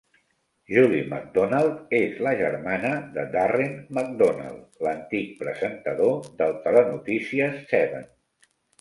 Julie 0.69 1.01
McDonald 1.09 1.93
és 1.97 2.15
la 2.29 2.31
germana 2.39 2.95
de 3.19 3.27
Darren 3.37 3.77
McDonald, 3.99 4.67
l'antic 4.89 5.31
presentador 5.45 6.21
del 6.43 6.61
telenotícies 6.69 7.65
Seven. 7.73 8.15